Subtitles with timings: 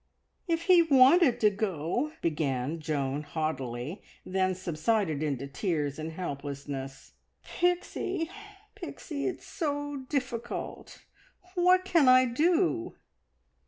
[0.47, 7.13] "If he wanted to go," began Joan haughtily, then subsided into tears and helplessness.
[7.43, 8.31] "Pixie!
[8.73, 9.27] Pixie!
[9.27, 11.03] It's so difficult!
[11.53, 12.95] What can I do?"